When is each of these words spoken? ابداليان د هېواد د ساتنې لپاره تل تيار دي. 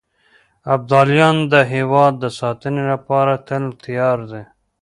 ابداليان 0.75 1.37
د 1.51 1.53
هېواد 1.73 2.13
د 2.19 2.25
ساتنې 2.39 2.83
لپاره 2.91 3.33
تل 3.47 3.63
تيار 3.83 4.17
دي. 4.31 4.43